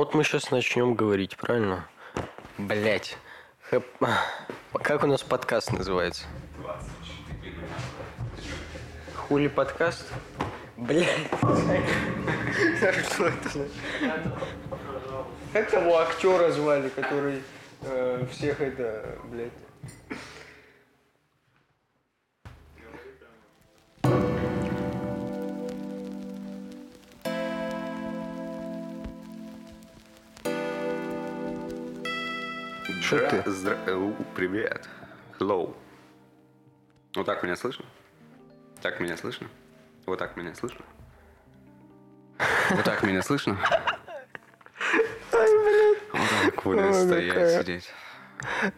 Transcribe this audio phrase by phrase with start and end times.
[0.00, 1.86] Вот мы сейчас начнем говорить, правильно?
[2.56, 3.18] Блять.
[4.82, 6.24] Как у нас подкаст называется?
[9.14, 10.10] Хули подкаст?
[10.78, 11.28] Блять.
[15.52, 17.42] Как того актера звали, который
[17.82, 19.52] э, всех это, блядь...
[33.10, 33.50] Что ты?
[33.50, 33.76] Здра...
[33.86, 34.88] э, Привет.
[35.40, 35.74] Hello.
[37.16, 37.84] Вот так меня слышно?
[38.82, 39.48] Так меня слышно?
[40.06, 40.84] Вот так меня слышно?
[42.70, 43.58] Вот так меня слышно?
[45.32, 47.92] Вот так буду стоять, сидеть.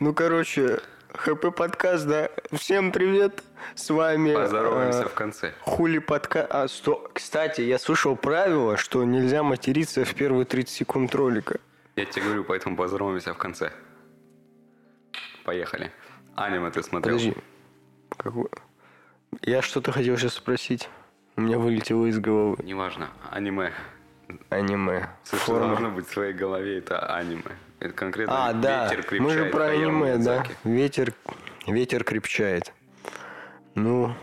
[0.01, 2.31] Ну, короче, ХП подкаст, да.
[2.53, 3.45] Всем привет.
[3.75, 4.33] С вами...
[4.33, 5.53] Поздороваемся э, в конце.
[5.61, 6.49] Хули подкаст.
[6.51, 7.11] А, сто...
[7.13, 11.61] Кстати, я слышал правило, что нельзя материться в первые 30 секунд ролика.
[11.97, 13.73] Я тебе говорю, поэтому поздороваемся в конце.
[15.45, 15.91] Поехали.
[16.35, 17.17] Аниме ты смотрел?
[17.17, 17.35] Подожди.
[18.17, 18.49] Какой?
[19.43, 20.89] Я что-то хотел сейчас спросить.
[21.37, 22.57] У меня вылетело из головы.
[22.63, 23.09] Неважно.
[23.31, 23.73] Аниме.
[24.51, 25.09] Аниме.
[25.25, 27.43] Все, что должно быть в твоей голове, это аниме.
[27.81, 28.85] Это конкретно А, да.
[28.89, 29.23] ветер крепчает.
[29.23, 30.45] Мы же про аниме, да.
[30.65, 31.13] Ветер,
[31.67, 32.73] ветер крепчает.
[33.75, 34.15] Ну,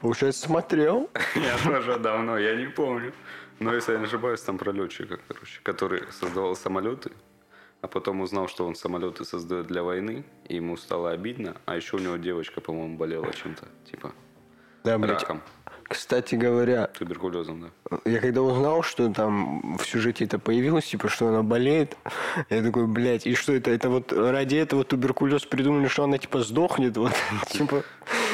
[0.00, 1.10] получается, смотрел.
[1.34, 3.12] Я тоже давно, я не помню.
[3.60, 7.12] Но если я не ошибаюсь, там про летчика, короче, который создавал самолеты,
[7.84, 11.96] а потом узнал, что он самолеты создает для войны, и ему стало обидно, а еще
[11.96, 14.12] у него девочка, по-моему, болела чем-то, типа
[14.84, 15.20] Да, блядь.
[15.20, 15.42] раком,
[15.82, 17.98] Кстати говоря, туберкулезом, да.
[18.06, 21.98] я когда узнал, что там в сюжете это появилось, типа, что она болеет,
[22.48, 23.70] я такой, блядь, и что это?
[23.70, 27.12] Это вот ради этого туберкулез придумали, что она, типа, сдохнет, вот,
[27.48, 27.82] типа...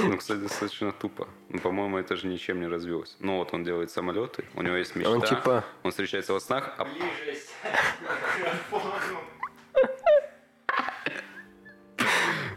[0.03, 1.27] Ну, кстати, достаточно тупо.
[1.49, 3.17] Ну, по-моему, это же ничем не развилось.
[3.19, 6.73] Ну, вот он делает самолеты, у него есть мечта, Он, типа- он встречается во снах,
[6.79, 6.87] а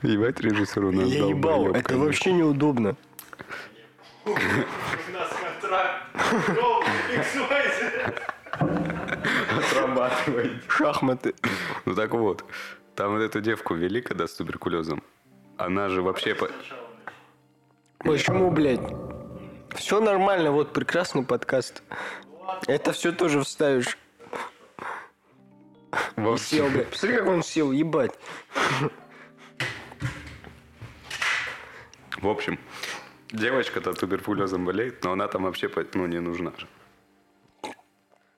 [0.03, 2.95] Ебать, режиссер у нас Я ебал, это вообще неудобно.
[4.25, 6.05] У нас контракт.
[6.49, 8.19] Go, XYZ.
[9.57, 10.63] отрабатывает.
[10.67, 11.33] Шахматы.
[11.85, 12.43] Ну так вот,
[12.95, 15.01] там вот эту девку вели, когда с туберкулезом.
[15.57, 16.35] Она же вообще...
[16.35, 16.49] по-
[17.99, 18.81] Почему, блядь?
[19.75, 21.81] Все нормально, вот прекрасный подкаст.
[22.67, 23.97] Это все тоже вставишь.
[26.17, 26.89] в Сел, блядь.
[26.89, 28.11] Посмотри, как он сел, ебать.
[32.23, 32.57] В общем,
[33.33, 36.67] девочка-то туберкулезом болеет, но она там вообще ну, не нужна же.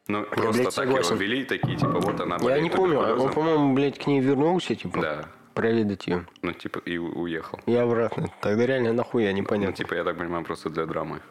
[0.08, 1.14] Ну, просто блядь, так согласен.
[1.14, 4.08] его вели, такие, типа, вот она болеет Я не помню, а он, по-моему, блядь, к
[4.08, 5.30] ней вернулся, типа, Да.
[5.54, 6.26] проведать ее.
[6.42, 7.60] Ну, типа, и уехал.
[7.68, 8.32] И обратно.
[8.42, 9.76] Тогда реально нахуя, Ну, непонятно.
[9.76, 11.22] типа, я так понимаю, просто для драмы.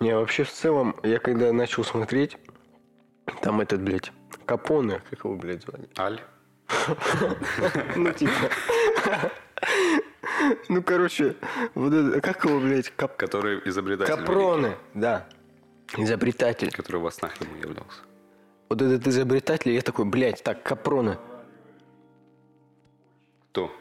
[0.00, 2.38] Не, вообще в целом, я когда начал смотреть,
[3.42, 4.12] там этот, блядь,
[4.46, 5.90] Капоне, как его, блядь, звали?
[5.98, 6.20] Аль?
[7.96, 8.32] Ну, типа...
[10.68, 11.36] Ну, короче,
[11.74, 13.16] вот это, как его, блядь, Кап...
[13.16, 14.14] Который изобретатель.
[14.14, 15.26] Капроне, да.
[15.96, 16.66] Изобретатель.
[16.66, 18.02] великий, Который во снах ему являлся.
[18.68, 21.18] Вот этот изобретатель, я такой, блядь, так, Капроне.
[23.50, 23.72] Кто?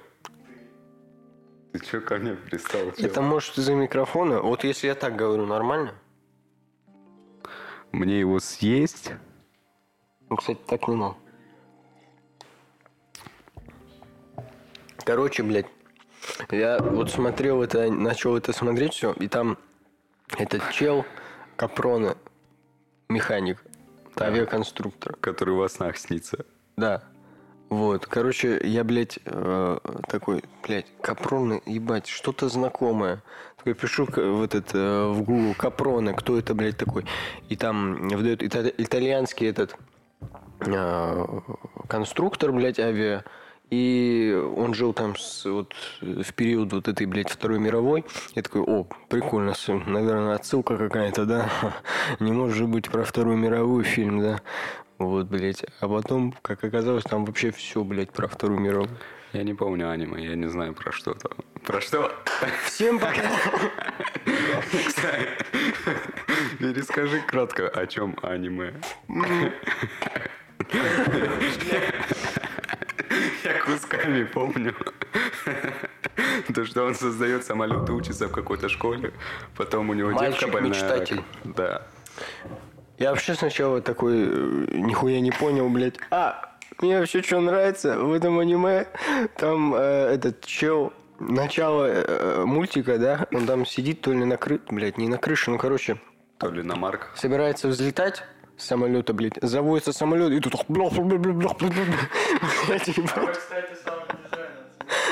[1.74, 2.82] Ты что ко мне пристал?
[2.98, 4.42] Это может из-за микрофона?
[4.42, 5.94] Вот если я так говорю, нормально?
[7.92, 9.12] Мне его съесть?
[10.30, 11.16] Ну, кстати, так не надо.
[15.06, 15.68] Короче, блядь,
[16.52, 19.58] я вот смотрел это, начал это смотреть все, и там
[20.38, 21.06] этот чел
[21.56, 22.18] Капрона,
[23.10, 23.64] механик,
[24.20, 25.16] авиаконструктор.
[25.20, 26.46] Который во снах снится.
[26.78, 27.04] Да.
[27.70, 33.22] Вот, короче, я, блядь, э, такой, блядь, Капроны, ебать, что-то знакомое.
[33.58, 37.06] Такой пишу в этот, э, в Google, Капроны, кто это, блядь, такой.
[37.48, 39.76] И там выдает ита- итальянский этот
[40.62, 41.26] э,
[41.88, 43.24] конструктор, блядь, авиа.
[43.70, 48.04] И он жил там с, вот, в период вот этой, блядь, Второй мировой.
[48.34, 51.52] Я такой, о, прикольно, наверное, отсылка какая-то, да?
[52.20, 54.42] Не может же быть про Вторую мировую фильм, да?
[54.98, 55.66] Вот, блядь.
[55.80, 58.90] А потом, как оказалось, там вообще все, блядь, про Вторую мировую.
[59.34, 61.32] Я не помню аниме, я не знаю про что там.
[61.64, 62.12] Про что?
[62.66, 63.22] Всем пока!
[66.58, 68.74] Перескажи кратко, о чем аниме.
[73.44, 74.76] Я кусками помню.
[76.54, 79.14] То, что он создает самолеты, учится в какой-то школе,
[79.56, 80.70] потом у него девка больная.
[80.70, 81.22] мечтатель.
[81.44, 81.84] Да.
[82.98, 85.96] Я вообще сначала такой, э, нихуя не понял, блядь.
[86.12, 88.88] А, мне вообще что нравится в этом аниме,
[89.38, 89.80] там э,
[90.14, 95.08] этот чел, начало э, мультика, да, он там сидит то ли на крыше, блядь, не
[95.08, 95.98] на крыше, ну, короче,
[96.40, 97.12] То ли на марках.
[97.16, 98.24] собирается взлетать
[98.62, 100.56] самолета, блядь, заводится самолет, и тут.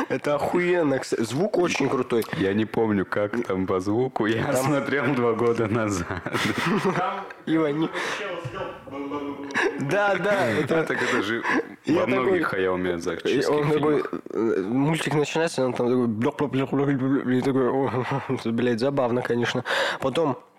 [0.09, 0.99] Это охуенно.
[0.99, 1.21] кстати.
[1.21, 2.23] Звук очень крутой.
[2.37, 4.25] Я не помню, как там по звуку.
[4.25, 6.07] Я смотрел два года назад.
[6.95, 8.67] Там Ива, не- чел сделал.
[9.81, 10.83] Да, да, это...
[10.83, 11.43] Так это же
[11.85, 16.19] во многих Хаяо Миядзаки он такой, э, мультик начинается, он там
[17.41, 17.67] такой,
[18.51, 19.63] блядь, забавно, конечно.
[19.99, 20.56] Потом э,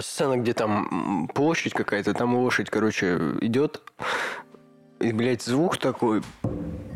[0.00, 3.82] сцена, где там площадь какая-то, там лошадь, короче, идет,
[5.00, 6.22] и, блядь, звук такой,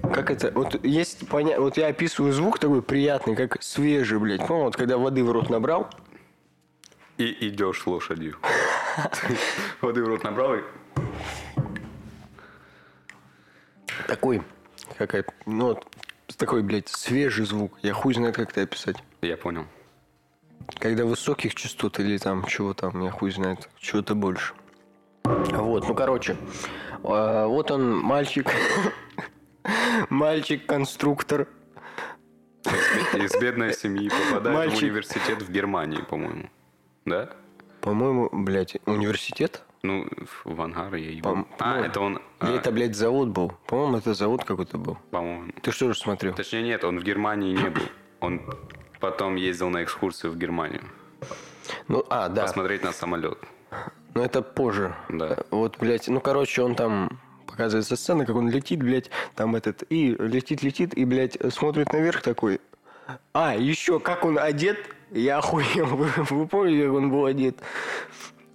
[0.02, 1.60] как это, вот есть, поня...
[1.60, 5.50] вот я описываю звук такой приятный, как свежий, блядь, ну, вот когда воды в рот
[5.50, 5.90] набрал,
[7.19, 8.36] И идешь лошадью.
[9.80, 10.60] Воды в рот набрал и...
[14.06, 14.42] такой,
[14.96, 15.86] какая ну, вот,
[16.36, 18.96] такой, блядь, свежий звук, я хуй знает, как это описать.
[19.20, 19.66] Я понял.
[20.78, 24.55] Когда высоких частот или там чего там, я хуй знает, чего-то больше.
[25.25, 26.37] Вот, ну короче,
[27.05, 28.50] э, вот он мальчик,
[30.10, 31.49] мальчик-конструктор.
[33.14, 34.81] Из бедной семьи попадает Мальчик.
[34.81, 36.50] в университет в Германии, по-моему.
[37.04, 37.31] Да?
[37.81, 39.62] По-моему, блядь, университет?
[39.82, 40.06] Ну,
[40.44, 41.46] в- ангар я его...
[41.56, 42.16] По- А, это он...
[42.16, 43.52] Или а, это, блядь, завод был?
[43.66, 44.99] По-моему, это завод какой-то был.
[45.11, 45.52] По-моему.
[45.62, 46.34] Ты что же смотрел?
[46.34, 47.82] Точнее, нет, он в Германии не был.
[48.20, 48.43] Он
[49.00, 50.82] потом ездил на экскурсию в Германию.
[51.88, 53.38] Ну, а, да, Посмотреть на самолет.
[54.14, 54.94] но это позже.
[55.08, 55.36] Да.
[55.50, 60.14] Вот, блядь, ну, короче, он там показывается сцена, как он летит, блядь, там этот, и
[60.18, 62.60] летит, летит, и, блядь, смотрит наверх такой.
[63.32, 64.78] А, еще, как он одет,
[65.10, 65.86] я охуел.
[65.86, 67.56] Вы, вы помните, как он был одет?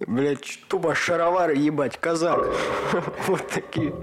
[0.00, 2.46] Блядь, тупо шаровары, ебать, казак.
[3.26, 3.94] Вот такие.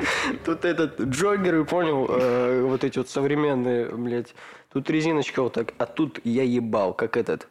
[0.46, 4.34] Тут этот джоггеры, понял, э, вот эти вот современные, блядь.
[4.72, 7.48] Тут резиночка вот так, а тут я ебал, как этот.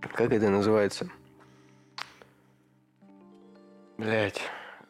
[0.00, 1.08] Как это называется?
[3.98, 4.40] Блять.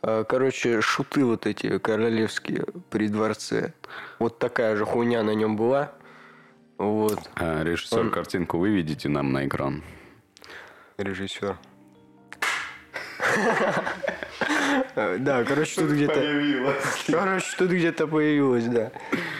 [0.00, 3.72] Короче, шуты вот эти королевские при дворце.
[4.18, 5.92] Вот такая же хуйня на нем была.
[6.78, 9.82] Вот, А, режиссер, Он- картинку выведите нам на экран.
[10.98, 11.56] режиссер.
[15.18, 16.74] Да, короче, тут где-то...
[17.10, 18.92] Короче, тут где-то появилось, да.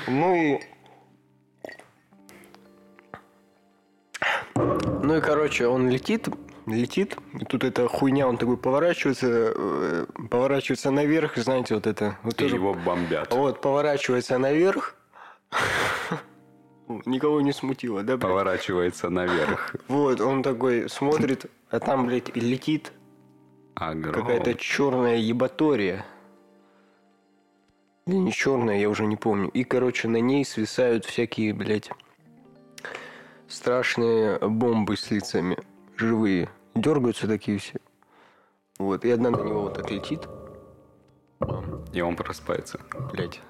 [0.09, 0.61] Ну и...
[4.56, 6.29] Ну и, короче, он летит,
[6.67, 12.19] летит, и тут эта хуйня, он такой поворачивается, э, поворачивается наверх, знаете, вот это...
[12.23, 13.33] Вот И тоже- его бомбят.
[13.33, 14.95] Вот, поворачивается наверх.
[17.06, 18.21] Никого не смутило, да, блядь?
[18.31, 19.75] Поворачивается наверх.
[19.89, 22.93] Вот, он такой смотрит, а там, блядь, летит
[23.75, 24.12] Огромный.
[24.23, 26.05] какая-то черная ебатория.
[28.06, 29.49] Или не черная, я уже не помню.
[29.49, 31.91] И, короче, на ней свисают всякие, блядь,
[33.55, 35.56] страшные бомбы с лицами.
[35.97, 36.49] Живые.
[36.75, 37.79] Дергаются такие все.
[38.79, 40.29] Вот, и одна на него вот так летит.
[41.39, 42.81] Бам, И он проспается.
[43.12, 43.41] Блядь.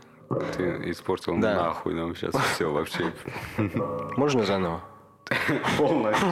[0.56, 1.54] Ты испортил Да.
[1.54, 3.12] нахуй нам сейчас все вообще.
[4.16, 4.82] Можно заново?
[5.78, 6.28] Полностью.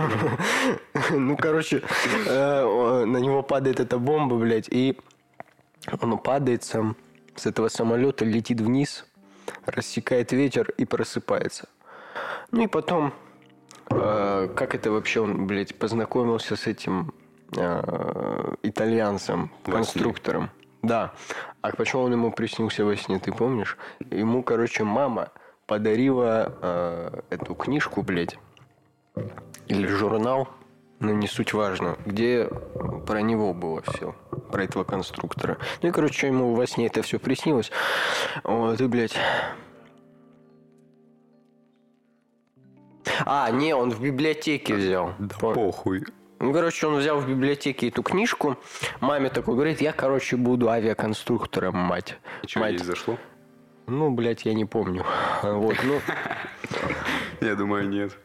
[1.10, 1.82] Ну, короче,
[2.26, 4.98] э, на него падает эта бомба, блядь, и
[6.00, 6.96] он падает сам
[7.34, 9.06] с этого самолета, летит вниз,
[9.64, 11.68] рассекает ветер и просыпается.
[12.50, 13.14] Ну и потом,
[13.94, 17.14] э, как это вообще он, блядь, познакомился с этим
[17.56, 19.72] э, итальянцем, Во сне.
[19.74, 20.50] конструктором.
[20.82, 21.12] Да.
[21.60, 23.76] А почему он ему приснился во сне, ты помнишь?
[24.10, 25.30] Ему, короче, мама
[25.66, 28.38] подарила э, эту книжку, блядь,
[29.68, 30.48] или журнал,
[30.98, 32.48] ну не суть важно, где
[33.06, 34.14] про него было все,
[34.50, 35.58] про этого конструктора.
[35.82, 37.70] Ну и, короче, ему во сне это все приснилось.
[38.44, 39.16] Вот, и, блядь...
[43.24, 45.14] А, не, он в библиотеке взял.
[45.18, 46.04] Да По- похуй.
[46.38, 48.56] Ну, короче, он взял в библиотеке эту книжку.
[49.00, 52.18] Маме такой говорит, я, короче, буду авиаконструктором, мать.
[52.42, 52.72] И что, мать.
[52.72, 53.16] ей зашло?
[53.86, 55.04] Ну, блядь, я не помню.
[55.42, 56.00] Вот, ну...
[57.40, 58.16] Я думаю, нет.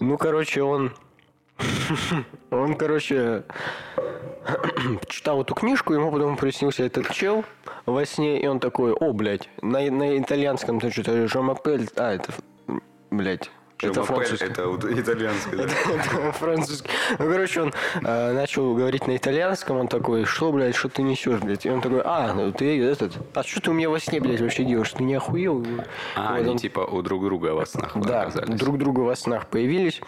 [0.00, 0.92] Ну, короче, он...
[2.50, 3.44] Он, короче,
[5.06, 7.44] читал эту книжку, ему потом приснился этот чел
[7.86, 12.32] во сне, и он такой, о, блядь, на, на итальянском ты что-то Жомапель, а, это,
[13.16, 14.46] блядь, это французский.
[14.46, 15.64] Это вот итальянское, да?
[15.90, 16.88] Это французский.
[17.18, 21.40] Ну, короче, он э, начал говорить на итальянском, он такой, что, блядь, что ты несешь,
[21.40, 21.66] блядь?
[21.66, 24.40] И он такой, а, ну ты этот, а что ты у меня во сне, блядь,
[24.40, 24.92] вообще делаешь?
[24.92, 25.66] Ты не охуел?
[26.14, 28.58] А, Вот они он- типа у друг друга во снах да, оказались.
[28.58, 30.00] друг друга во снах появились.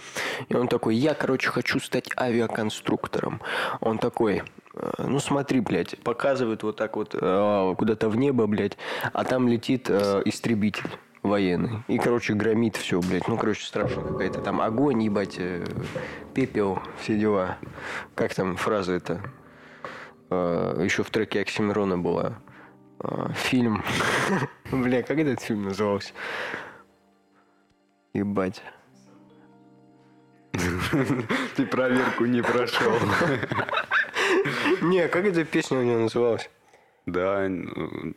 [0.48, 3.40] И он такой, я, короче, хочу стать авиаконструктором.
[3.80, 4.42] Он такой,
[4.74, 8.78] «Э, ну смотри, блядь, показывает вот так вот э, куда-то в небо, блядь,
[9.12, 10.88] а там летит э, истребитель.
[11.26, 11.84] Военный.
[11.88, 13.28] И, короче, громит все, блядь.
[13.28, 15.64] Ну, короче, страшно какая-то там огонь, ебать, э,
[16.34, 17.58] пепел, все дела.
[18.14, 19.20] Как там фраза это?
[20.28, 22.40] еще в треке Оксимирона была.
[23.00, 23.84] Э, фильм.
[24.72, 26.12] Бля, как этот фильм назывался?
[28.12, 28.62] Ебать.
[31.56, 32.92] Ты проверку не прошел.
[34.82, 36.50] Не, как эта песня у него называлась?
[37.04, 37.48] Да,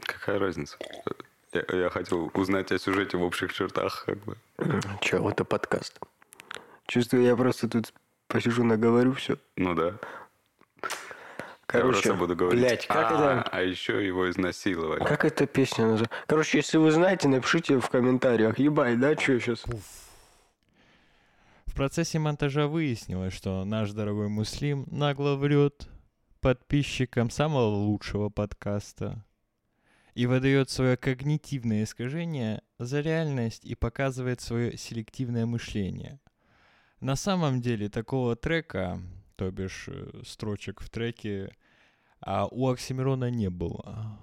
[0.05, 0.77] какая разница?
[1.51, 4.37] Я, я хотел узнать о сюжете в общих чертах, как бы.
[5.01, 5.99] Че, это подкаст.
[6.87, 7.93] Чувствую, я просто тут
[8.27, 9.37] посижу, наговорю все.
[9.55, 9.85] Ну да.
[10.83, 10.89] я
[11.65, 12.61] Короче, просто буду говорить.
[12.61, 13.49] блядь, как а, это...
[13.51, 15.03] А еще его изнасиловали.
[15.03, 16.15] Как эта песня называется?
[16.27, 18.59] Короче, если вы знаете, напишите в комментариях.
[18.59, 19.65] Ебать, да, что сейчас?
[21.65, 25.87] В процессе монтажа выяснилось, что наш дорогой Муслим нагло врет
[26.41, 29.23] подписчикам самого лучшего подкаста
[30.19, 36.19] и выдает свое когнитивное искажение за реальность и показывает свое селективное мышление.
[36.99, 38.99] На самом деле такого трека,
[39.37, 41.55] то бишь э, строчек в треке,
[42.19, 44.19] а у Оксимирона не было.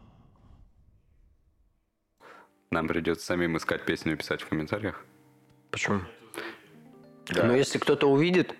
[2.70, 5.02] Нам придется самим искать песню и писать в комментариях.
[5.70, 6.02] Почему?
[7.34, 8.54] Но если кто-то увидит,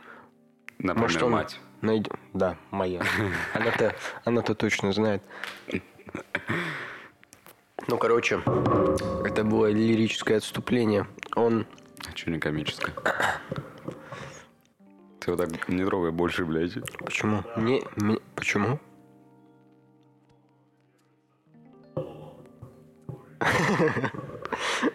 [0.78, 1.60] Например, может он мать.
[1.82, 2.14] найдет.
[2.32, 3.02] Да, моя.
[3.52, 5.22] Она-то, она-то точно знает.
[7.88, 8.40] Ну, короче,
[9.24, 11.06] это было лирическое отступление.
[11.36, 11.66] Он
[12.06, 12.94] А что не комическое?
[15.20, 16.74] Ты вот так не трогай больше, блядь.
[17.04, 17.42] Почему?
[17.56, 18.78] Не, мне- почему?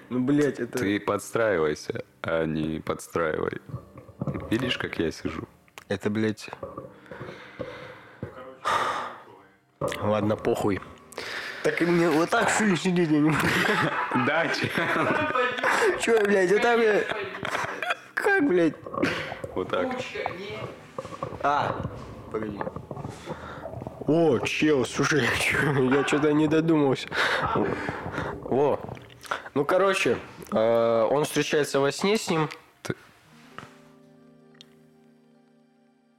[0.09, 0.79] Ну, блядь, это...
[0.79, 3.61] Ты подстраивайся, а не подстраивай.
[4.49, 5.47] Видишь, как я сижу?
[5.87, 6.49] Это, блядь...
[10.01, 10.79] Ладно, похуй.
[11.63, 13.47] Так и мне вот так что ли сидеть я не могу.
[14.25, 14.47] Да,
[15.99, 17.07] Че, блядь, это, блядь...
[18.13, 18.75] Как, блядь?
[19.53, 19.89] Вот так.
[21.43, 21.75] А,
[22.31, 22.59] погоди.
[24.07, 25.27] О, чел, слушай,
[25.91, 27.07] я что-то не додумался.
[28.41, 28.79] Во.
[29.53, 30.17] Ну, короче,
[30.51, 32.49] э, он встречается во сне с ним.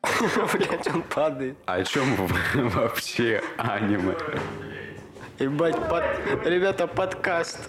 [0.52, 1.56] Блять, он падает.
[1.66, 2.14] О чем
[2.54, 4.14] вообще аниме?
[5.42, 6.04] Ебать, под...
[6.46, 7.68] ребята, подкаст.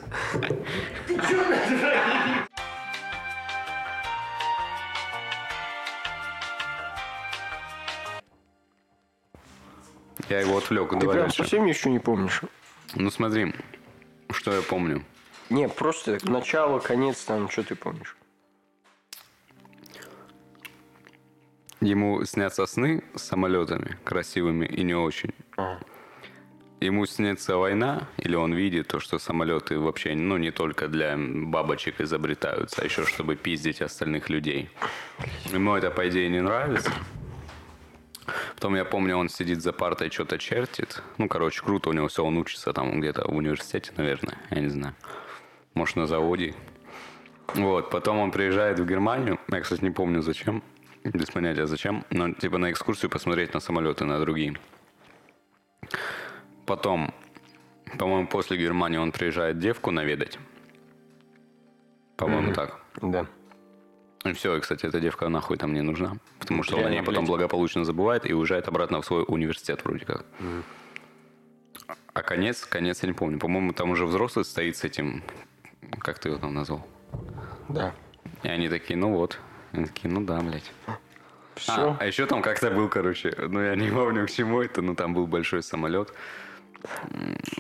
[10.30, 11.38] Я его отвлек, Ты давай прям дальше.
[11.38, 12.42] совсем ничего не помнишь?
[12.94, 13.56] Ну смотри,
[14.30, 15.03] что я помню.
[15.50, 18.15] Не, просто начало, конец, там, что ты помнишь?
[21.82, 25.34] Ему снятся сны с самолетами, красивыми и не очень.
[25.58, 25.80] Ага.
[26.84, 32.02] Ему снится война, или он видит то, что самолеты вообще, ну, не только для бабочек
[32.02, 34.70] изобретаются, а еще чтобы пиздить остальных людей.
[35.46, 36.92] Ему это, по идее, не нравится.
[38.56, 41.02] Потом я помню, он сидит за партой, что-то чертит.
[41.18, 44.68] Ну, короче, круто у него все, он учится там где-то в университете, наверное, я не
[44.68, 44.94] знаю.
[45.75, 46.54] Может, на заводе.
[47.54, 49.40] Вот, потом он приезжает в Германию.
[49.50, 50.62] Я, кстати, не помню, зачем.
[51.06, 52.04] Без понятия, зачем.
[52.10, 54.58] Но, типа, на экскурсию посмотреть на самолеты, на другие.
[56.65, 57.13] Потом,
[57.98, 60.39] по-моему, после Германии он приезжает девку наведать.
[62.15, 62.79] По-моему, так.
[63.01, 63.25] Да.
[64.25, 66.17] И все, и, кстати, эта девка нахуй там не нужна.
[66.39, 67.29] Потому что он о Реально, ней потом блядь.
[67.29, 70.25] благополучно забывает и уезжает обратно в свой университет вроде как.
[72.13, 73.39] А конец, конец я не помню.
[73.39, 75.24] По-моему, там уже взрослый стоит с этим,
[76.00, 76.88] как ты его там назвал?
[77.67, 77.93] Да.
[78.43, 79.39] И они такие, ну вот.
[79.72, 80.72] Они такие, ну да, блядь.
[81.55, 81.72] Все.
[81.72, 84.96] А, а еще там как-то был, короче, ну я не помню к чему это, но
[84.96, 86.13] там был большой самолет.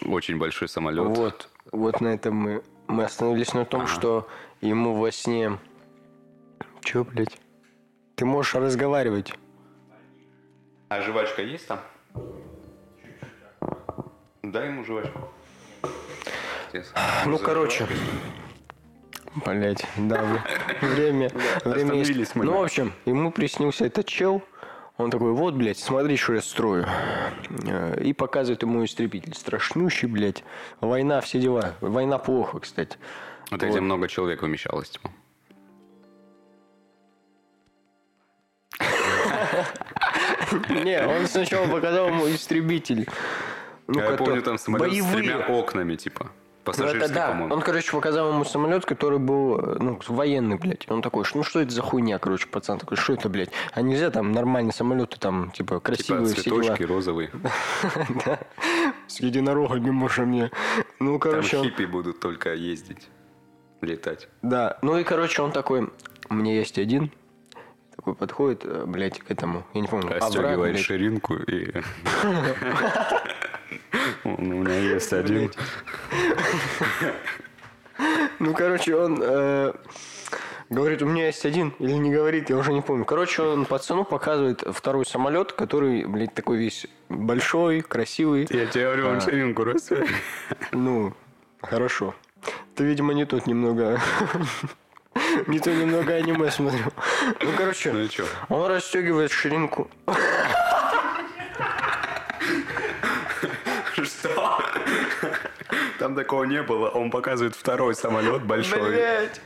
[0.05, 1.05] Очень большой самолет.
[1.17, 3.89] Вот, вот на этом мы, мы остановились на том, Ага.
[3.89, 4.27] что
[4.61, 5.57] ему во сне...
[6.81, 7.37] Че, блядь?
[8.15, 9.33] Ты можешь разговаривать.
[10.89, 11.79] А жвачка есть там?
[14.43, 15.29] Дай ему жвачку.
[17.25, 17.87] Ну, короче.
[19.45, 20.43] Блять, да,
[20.81, 21.31] время,
[21.63, 22.35] время есть.
[22.35, 24.43] Ну, в общем, ему приснился этот чел.
[24.97, 26.85] Он такой, вот, блядь, смотри, что я строю.
[27.65, 29.33] Э, И показывает ему истребитель.
[29.33, 30.43] Страшнющий, блядь.
[30.81, 31.73] Война, все дела.
[31.81, 32.97] Война плохо, кстати.
[33.49, 35.09] Это где много человек вмещалось, типа.
[40.69, 43.07] Не, он сначала показал ему истребитель.
[43.87, 46.31] Ну, я помню, там самолет с тремя окнами, типа.
[46.65, 47.27] Ну, это Пассажирский, да.
[47.27, 47.53] по-моему.
[47.55, 50.89] Он, короче, показал ему самолет, который был, ну, военный, блядь.
[50.89, 53.49] Он такой, ну что это за хуйня, короче, пацан такой, что это, блядь?
[53.73, 56.75] А нельзя там нормальные самолеты, там, типа, Типа красивые все дела.
[56.87, 57.31] розовые.
[58.25, 58.39] Да.
[59.07, 60.51] С единорогами, может, мне.
[60.99, 63.09] Ну, Там короче, он- хиппи будут только ездить.
[63.81, 64.29] летать.
[64.41, 65.89] Да, ну и, короче, он такой,
[66.29, 67.11] у меня есть один,
[67.95, 70.85] такой подходит, э, блядь, к этому, я не помню, овраг, Расстегивает блядь.
[70.85, 71.71] ширинку и...
[74.23, 75.51] У меня есть один.
[78.39, 79.73] Ну, короче, он э,
[80.69, 83.05] говорит, у меня есть один, или не говорит, я уже не помню.
[83.05, 88.47] Короче, он пацану показывает второй самолет, который, блядь, такой весь большой, красивый.
[88.49, 90.09] Я тебе говорю, он ширинку расстегивает.
[90.71, 91.13] Ну,
[91.61, 92.15] хорошо.
[92.75, 93.99] Ты, видимо, не тот немного...
[95.47, 96.85] Не то немного аниме смотрю.
[97.41, 98.07] Ну, короче, Ну
[98.49, 99.89] он расстегивает ширинку.
[103.93, 104.59] Что?
[105.99, 106.89] Там такого не было.
[106.89, 108.89] Он показывает второй самолет большой.
[108.91, 109.41] Блять!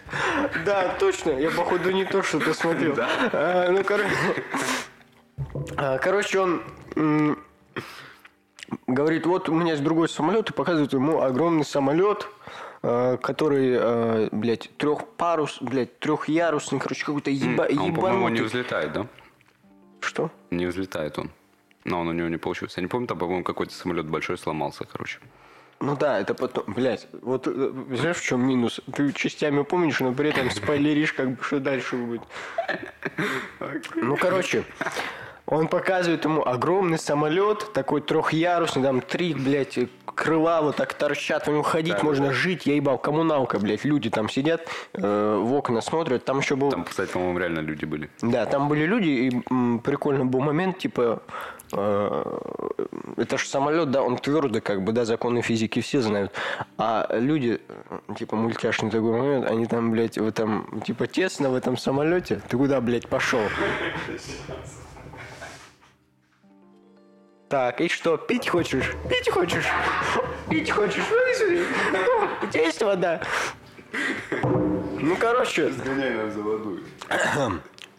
[0.66, 1.32] Да, точно.
[1.32, 2.96] Я, походу, не то, что ты смотрел.
[2.98, 4.10] А, ну, короче...
[5.76, 6.64] а, Короче, он
[6.96, 7.38] м,
[8.88, 12.28] говорит, вот у меня есть другой самолет, и показывает ему огромный самолет,
[13.22, 19.08] который, э, блядь, трехпарус, блядь, трехярусный, короче, какой-то еба, А он, по-моему, не взлетает, да?
[20.00, 20.32] Что?
[20.52, 21.32] Не взлетает он.
[21.84, 22.80] Но он у него не получился.
[22.80, 25.20] Я не помню, там, по-моему, какой-то самолет большой сломался, короче.
[25.80, 28.82] Ну да, это потом, блядь, вот э, знаешь, в чем минус?
[28.94, 32.22] Ты частями помнишь, но при этом спойлеришь, как бы, что дальше будет.
[33.96, 34.64] Ну, короче,
[35.48, 41.52] он показывает ему огромный самолет, такой трехярусный, там три, блядь, крыла вот так торчат, в
[41.52, 46.26] нем ходить можно, жить, я ебал, коммуналка, блядь, люди там сидят, э, в окна смотрят,
[46.26, 46.70] там еще был...
[46.70, 48.10] Там, кстати, по-моему, реально люди были.
[48.22, 51.22] Да, там были люди, и м, прикольно был момент, типа,
[51.72, 52.40] э,
[53.16, 56.34] это же самолет, да, он твердый, как бы, да, законы физики все знают.
[56.78, 61.56] А люди, э, типа, мультяшный такой момент, они там, блядь, в этом, типа, тесно в
[61.56, 62.42] этом самолете.
[62.50, 63.40] Ты куда, блядь, пошел?
[67.50, 68.94] Так, и что, пить хочешь?
[69.10, 69.66] Пить хочешь?
[70.50, 71.04] Пить хочешь?
[72.54, 73.22] Есть вода?
[75.00, 76.84] Ну, короче, Сгоняй нас за водой.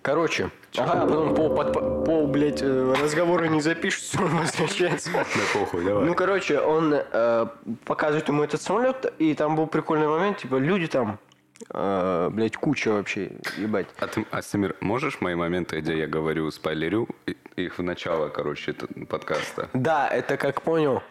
[0.02, 1.72] Короче, ага, а потом пол, под,
[2.04, 5.10] пол, блядь, э, разговора не запишется, он возвращается.
[5.12, 6.04] Да похуй, давай.
[6.04, 7.46] Ну, короче, он э,
[7.84, 11.18] показывает ему этот самолет, и там был прикольный момент, типа, люди там,
[11.70, 13.86] э, блядь, куча вообще, ебать.
[13.98, 17.08] А ты, а, Самир, можешь мои моменты, где я говорю, спойлерю
[17.56, 18.74] их в начало, короче,
[19.08, 19.68] подкаста?
[19.72, 21.02] Да, это как понял.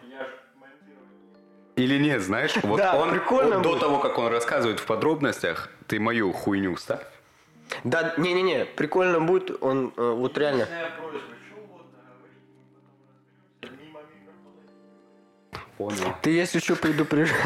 [1.76, 5.70] Или нет, знаешь, вот Да, он, прикольно он до того, как он рассказывает в подробностях,
[5.86, 7.06] ты мою хуйню ставь.
[7.84, 10.66] Да, не-не-не, прикольно будет, он э, вот реально...
[15.78, 16.12] Понял.
[16.22, 17.38] Ты если что предупреждай,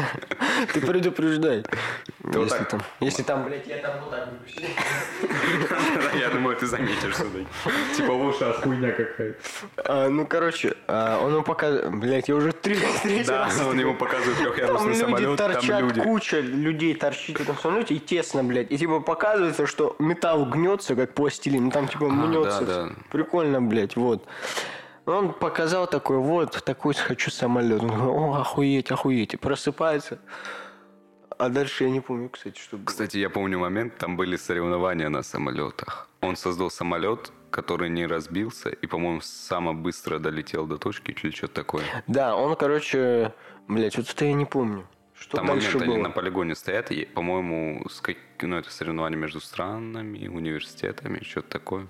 [0.73, 1.63] ты предупреждай.
[2.33, 4.29] Если там, если там, блядь, я там вот так.
[6.19, 7.39] Я думаю, ты заметишь сюда.
[7.95, 9.37] Типа в ушах хуйня какая-то.
[9.85, 13.79] А, ну, короче, а, он ему показывает, блядь, я уже три, третий Да, раз он
[13.79, 16.01] ему показывает люди самолет, торчат, там люди.
[16.01, 18.71] куча людей торчит в этом самолете, и тесно, блядь.
[18.71, 22.61] И типа показывается, что металл гнется, как пластилин, ну там типа мнется.
[22.61, 22.91] да, да.
[23.11, 24.25] Прикольно, блядь, вот.
[25.05, 27.81] Он показал такой, вот, такой хочу самолет.
[27.81, 29.33] Он говорит, о, охуеть, охуеть.
[29.33, 30.19] И просыпается.
[31.37, 32.85] А дальше я не помню, кстати, что было.
[32.85, 36.07] Кстати, я помню момент, там были соревнования на самолетах.
[36.21, 41.53] Он создал самолет, который не разбился, и, по-моему, самое быстро долетел до точки или что-то
[41.53, 41.83] такое.
[42.07, 43.33] Да, он, короче,
[43.67, 44.87] блядь, вот это я не помню.
[45.13, 45.95] Что Там дальше момент, было?
[45.95, 48.17] они на полигоне стоят, и, по-моему, с как...
[48.41, 51.87] ну, это соревнование между странами, университетами, что-то такое.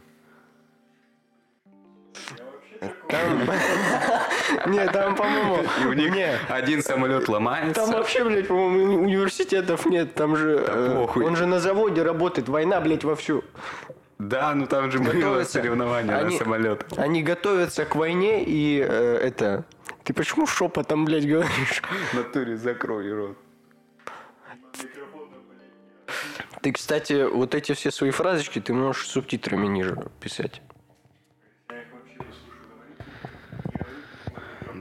[3.10, 4.72] Там...
[4.72, 5.58] Не, там, по-моему...
[5.84, 7.74] И у них Не, один самолет ломается.
[7.74, 10.14] Там вообще, блядь, по-моему, уни- университетов нет.
[10.16, 10.64] Там же...
[10.68, 11.26] э, похуй.
[11.26, 12.50] он же на заводе работает.
[12.50, 13.44] Война, блядь, вовсю.
[14.20, 15.54] Да, ну там же было Готовятся.
[15.54, 16.86] соревнование Они- на самолет.
[16.98, 19.66] Они готовятся к войне и э, это...
[20.04, 21.82] Ты почему шепотом, блядь, говоришь?
[22.12, 23.38] В натуре закрой рот.
[26.62, 30.62] Ты, кстати, вот эти все свои фразочки ты можешь субтитрами ниже писать.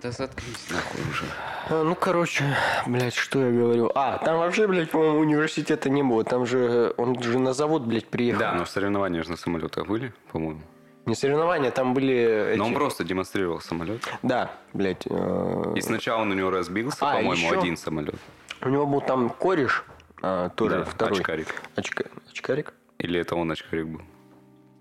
[0.03, 1.25] Да заткнись нахуй уже.
[1.71, 2.45] А, ну, короче,
[2.87, 3.91] блядь, что я говорю?
[3.95, 6.25] А, там вообще, блядь, по-моему, университета не было.
[6.25, 6.59] Там же...
[6.59, 8.41] э, Он же на завод, блядь, приехал.
[8.41, 10.61] Да, но соревнования же на самолетах были, по-моему.
[11.07, 12.59] Не соревнования, там были эти...
[12.59, 14.03] Но он просто демонстрировал самолет.
[14.23, 15.03] Да, блядь.
[15.09, 17.59] э, И сначала он у него разбился, А, по-моему, еще?
[17.61, 18.17] один самолет.
[18.61, 19.85] У него был там кореш,
[20.21, 21.19] а, тоже Да, второй.
[21.19, 21.62] очкарик.
[21.77, 22.75] Очка- Очкарик?
[22.99, 24.03] Или это он очкарик был?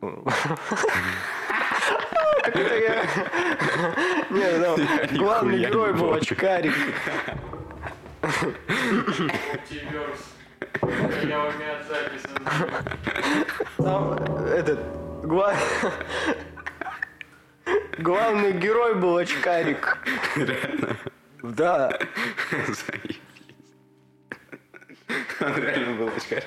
[2.43, 3.06] Это я-
[4.30, 6.73] Не, ну, главный герой был очкарик.
[13.77, 14.13] Там
[14.45, 14.80] этот...
[15.23, 15.56] гла-
[17.99, 19.97] Главный герой был очкарик.
[21.43, 21.97] Да.
[22.51, 23.21] Заебись.
[25.39, 26.45] Он реально был очкарик.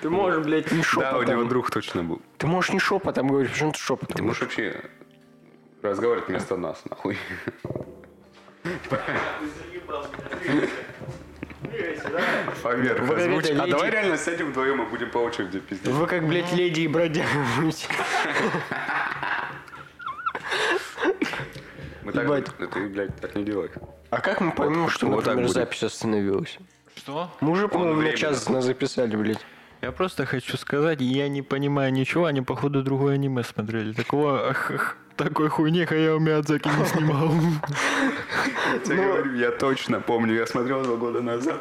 [0.00, 1.48] Ты можешь, блядь, не Да, у него шепотом.
[1.48, 2.22] друг точно был.
[2.38, 4.16] Ты можешь не шепотом говорить, почему ты шепотом?
[4.16, 4.80] Ты можешь вообще
[5.82, 7.16] разговаривать вместо нас, нахуй.
[12.62, 13.50] Фагер, озвучь.
[13.50, 15.88] А давай реально сядем вдвоем и будем по очереди пиздеть.
[15.92, 17.88] Вы как, блядь, леди и бродяга будете.
[22.02, 22.46] Мы так, Ебать.
[22.56, 23.70] ты, блядь, так не делай.
[24.10, 26.58] А как мы поймем, что, вот например, запись остановилась?
[26.96, 27.30] Что?
[27.40, 29.44] Мы уже, по-моему, час на записали, блядь.
[29.80, 33.92] Я просто хочу сказать, я не понимаю ничего, они, походу, другое аниме смотрели.
[33.92, 34.54] Такого,
[35.16, 37.30] такой хуйни Хаяо Миядзаки не снимал.
[38.86, 41.60] Я говорю, я точно помню, я смотрел два года назад.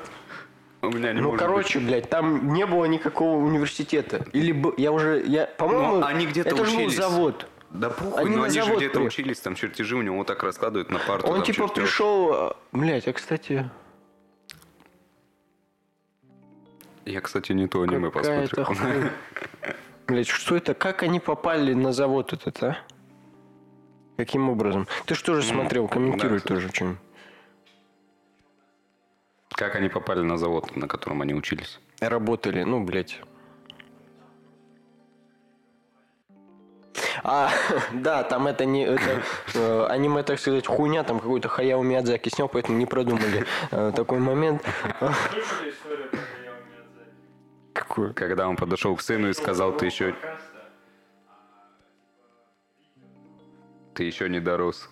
[0.82, 4.25] У меня не Ну, короче, блядь, там не было никакого университета.
[4.34, 6.95] Или б- я уже, я, по-моему, Ну, они где-то это же был учились.
[6.97, 7.36] завод.
[7.38, 7.82] быть.
[7.82, 10.17] Да похуй, Они но на они же завод где-то при- учились, там чертежи у него
[10.17, 11.27] вот так раскладывают на парту.
[11.27, 11.71] Он типа чертёж.
[11.84, 13.69] пришел, блядь, а кстати,
[17.08, 18.67] Я, кстати, не то аниме посмотрел.
[20.08, 20.74] Блядь, что это?
[20.74, 22.78] Как они попали на завод этот, а?
[24.17, 24.88] Каким образом?
[25.06, 25.88] Ты что же смотрел?
[25.88, 27.00] Комментируй да, тоже что-нибудь.
[29.50, 31.80] Как они попали на завод, на котором они учились?
[32.02, 33.22] Работали, ну, блядь.
[37.24, 37.50] А,
[37.93, 38.86] да, там это не...
[38.86, 43.91] Это, э, аниме, так сказать, хуйня, там какой-то Хаяо Миядзаки снял, поэтому не продумали э,
[43.96, 44.62] такой момент.
[48.15, 50.15] Когда он подошел к сыну и сказал, ты еще,
[53.93, 54.89] ты еще не дорос.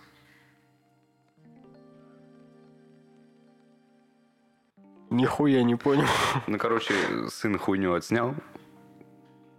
[5.09, 6.05] Нихуя не понял.
[6.47, 6.93] Ну, короче,
[7.29, 8.33] сын хуйню отснял.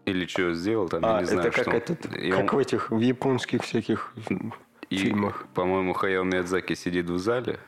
[0.05, 1.77] Или что сделал там, А, я не знаю, это как что.
[1.77, 4.13] этот, И как он- в этих, в японских всяких
[4.91, 5.47] и, фильмах.
[5.55, 7.59] по-моему, Хаяо Миядзаки сидит в зале,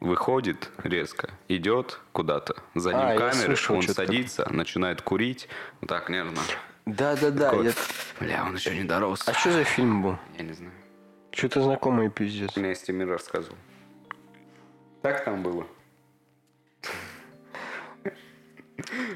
[0.00, 2.56] выходит резко, идет куда-то.
[2.74, 5.48] За ним А, я камера, слышал он садится, начинает курить.
[5.80, 6.40] Вот так нервно.
[6.86, 7.52] Да-да-да.
[7.54, 7.72] Я-
[8.20, 9.26] Бля, он еще не дорос.
[9.28, 10.18] А что за фильм был?
[10.38, 10.72] Я не знаю.
[11.32, 12.56] Что-то знакомый пиздец.
[12.56, 13.56] Мне Стимир рассказывал.
[15.02, 15.66] Так там было.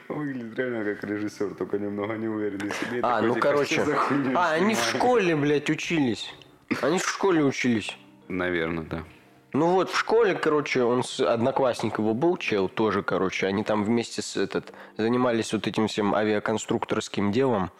[0.08, 3.00] Выглядит реально как режиссер, только немного не уверенный себе.
[3.02, 3.74] А, ну типа, короче.
[3.76, 6.34] «Что за хуйню А, они в снимаю?» школе, блядь, учились.
[6.82, 7.96] Они в школе учились.
[8.28, 9.04] Наверное, да.
[9.52, 13.46] Ну вот, в школе, короче, он с одноклассник его был, чел, тоже, короче.
[13.48, 17.70] Они там вместе с этот, занимались вот этим всем авиаконструкторским делом.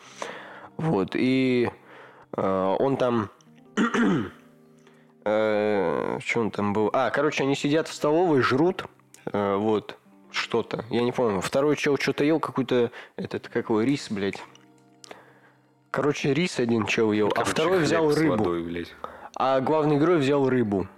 [0.76, 1.70] Вот, и
[2.36, 3.30] э, он там...
[5.24, 6.90] э, что он там был?
[6.92, 8.86] А, короче, они сидят в столовой, жрут,
[9.26, 9.96] э, вот,
[10.32, 10.84] что-то.
[10.90, 11.40] Я не помню.
[11.40, 14.42] Второй чел что-то ел, какой-то, этот, какой, рис, блядь.
[15.92, 18.36] Короче, рис один чел ел, а Короче, второй взял рыбу.
[18.36, 18.94] водой, блядь.
[19.36, 20.88] А главный герой взял рыбу.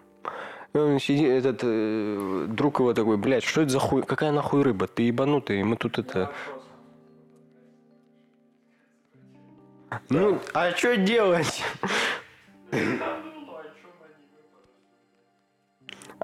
[0.73, 4.63] И он сидит, этот э, друг его такой, блядь, что это за хуй, какая нахуй
[4.63, 4.87] рыба?
[4.87, 6.31] Ты ебанутый, мы тут это...
[10.09, 11.63] Ну, а что делать?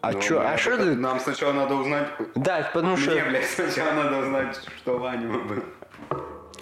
[0.00, 0.94] А Ну, что, а что ты...
[0.94, 2.08] Нам сначала надо узнать...
[2.34, 3.10] Да, потому что...
[3.10, 5.62] Мне, блядь, сначала надо узнать, что в аниме было.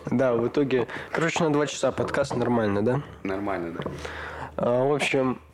[0.06, 0.88] Да, в итоге...
[1.12, 3.02] Короче, на два часа подкаст нормально, да?
[3.22, 3.90] Нормально, да.
[4.56, 5.45] А, в общем, а,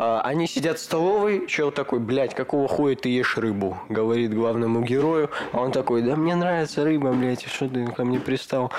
[0.00, 3.76] они сидят в столовой, чел такой, блядь, какого хуя ты ешь рыбу?
[3.90, 5.28] Говорит главному герою.
[5.52, 8.72] А он такой, да мне нравится рыба, блядь, что ты ко мне пристал?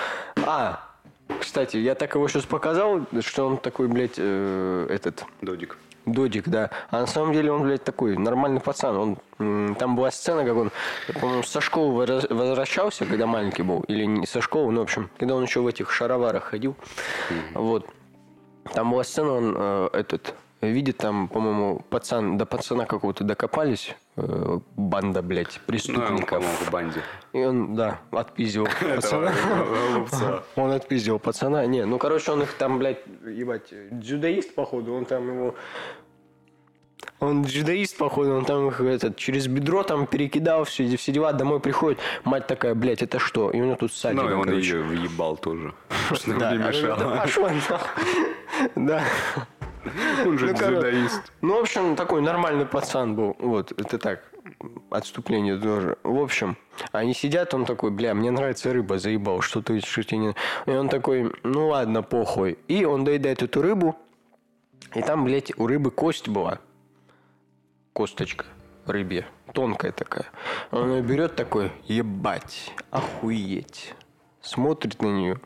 [0.47, 0.83] А,
[1.39, 5.25] кстати, я так его сейчас показал, что он такой, блядь, э, этот...
[5.41, 5.77] Додик.
[6.07, 6.71] Додик, да.
[6.89, 8.97] А на самом деле он, блядь, такой нормальный пацан.
[8.97, 10.71] Он, м, там была сцена, как он,
[11.19, 13.81] по-моему, со школы возвра- возвращался, когда маленький был.
[13.81, 16.75] Или не со школы, ну, в общем, когда он еще в этих шароварах ходил.
[17.53, 17.87] Вот.
[18.73, 24.59] Там была сцена, он э, этот видит там, по-моему, пацан, до пацана какого-то докопались, э,
[24.75, 26.43] банда, блядь, Ну, он, преступников.
[26.43, 27.01] в банде.
[27.33, 29.31] И он, да, отпиздил пацана.
[30.55, 31.65] Он отпиздил пацана.
[31.65, 35.55] Не, ну, короче, он их там, блядь, ебать, дзюдоист, походу, он там его...
[37.19, 41.59] Он дзюдоист, походу, он там их этот, через бедро там перекидал, все, все дела, домой
[41.59, 43.49] приходит, мать такая, блядь, это что?
[43.51, 44.75] И у него тут ссадина, Ну, он короче.
[44.77, 45.73] ее въебал тоже.
[46.13, 46.97] Что Да, не мешало.
[46.97, 47.77] «Да пошел нахуй».
[48.75, 49.03] Да.
[50.25, 51.33] Он же Ну, дзюдоист.
[51.41, 53.35] Ну, в общем, такой нормальный пацан был.
[53.39, 54.23] Вот, это так,
[54.89, 55.97] отступление тоже.
[56.03, 56.57] В общем,
[56.91, 60.35] они сидят, он такой, бля, мне нравится рыба, заебал, что ты, не...
[60.65, 62.57] И он такой, ну ладно, похуй.
[62.67, 63.95] И он доедает эту рыбу,
[64.93, 66.59] и там, блядь, у рыбы кость была.
[67.93, 68.45] Косточка
[68.85, 70.25] рыбья, тонкая такая.
[70.71, 73.93] Он ее берет такой, ебать, охуеть.
[74.41, 75.39] Смотрит на нее,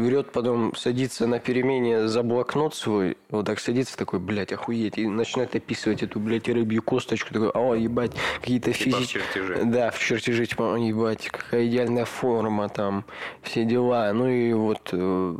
[0.00, 5.06] берет, потом садится на перемене за блокнот свой, вот так садится такой, блядь, охуеть, и
[5.06, 9.22] начинает описывать эту, блядь, рыбью косточку, такой, о, ебать, какие-то Типа в физические...
[9.22, 9.64] чертеже.
[9.64, 13.04] Да, в чертежи, типа, «О, ебать, какая идеальная форма там,
[13.42, 14.12] все дела.
[14.12, 15.36] Ну и вот э,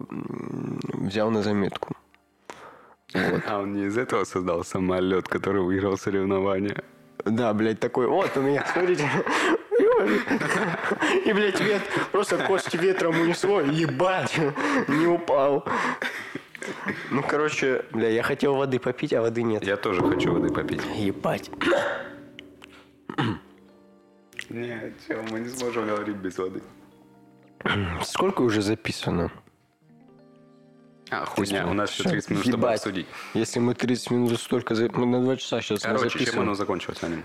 [0.94, 1.96] взял на заметку.
[3.12, 3.42] Вот.
[3.46, 6.85] А он не из этого создал самолет, который выиграл соревнования.
[7.25, 9.09] Да, блядь, такой, вот у меня, смотрите.
[11.24, 11.82] И, блядь, вет,
[12.12, 14.36] просто кости ветром унесло, ебать,
[14.88, 15.64] не упал.
[17.10, 19.64] Ну, короче, бля, я хотел воды попить, а воды нет.
[19.64, 20.82] Я тоже хочу воды попить.
[20.96, 21.50] Ебать.
[24.48, 26.62] Нет, чел, мы не сможем говорить без воды.
[28.02, 29.30] Сколько уже записано?
[31.10, 32.76] А, хуйня, у нас еще 30 минут, чтобы Ебать.
[32.80, 33.06] обсудить.
[33.34, 34.74] Если мы 30 минут столько...
[34.74, 36.42] за- Мы на 2 часа сейчас Короче, чем записываем.
[36.42, 37.22] оно закончилось, аниме?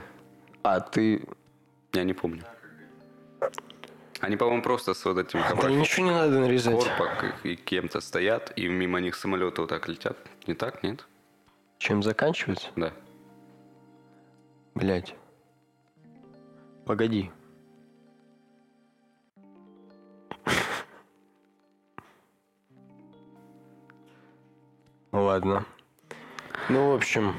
[0.63, 1.23] А, ты...
[1.93, 2.43] Я не помню.
[4.21, 6.73] Они, по-моему, просто с вот этим Да ничего не надо нарезать.
[6.73, 10.17] корпа и кем-то стоят, и мимо них самолеты вот так летят.
[10.47, 11.05] Не так, нет?
[11.77, 12.69] Чем заканчивается?
[12.75, 12.93] Да.
[14.73, 15.15] Блять.
[16.85, 17.31] Погоди.
[25.11, 25.65] Ладно.
[26.69, 27.33] Ну, в общем.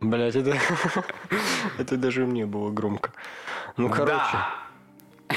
[0.00, 0.56] Блять, это...
[1.78, 3.12] это даже мне было громко.
[3.76, 4.38] Ну, короче.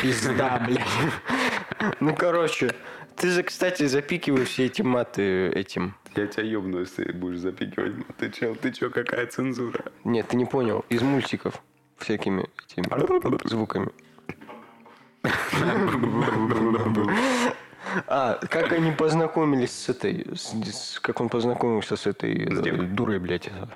[0.01, 1.93] Пизда, блядь.
[1.99, 2.73] Ну, короче.
[3.15, 5.95] Ты же, кстати, запикиваешь все эти маты этим.
[6.15, 7.93] Я тебя ебну, если будешь запикивать.
[8.17, 9.85] Ты чел, ты чё, какая цензура?
[10.03, 10.83] Нет, ты не понял.
[10.89, 11.61] Из мультиков.
[11.97, 13.89] Всякими этими звуками.
[18.07, 20.25] А, как они познакомились с этой...
[20.35, 23.49] с- с- как он познакомился с этой С э, дурой, блядь.
[23.49, 23.67] А,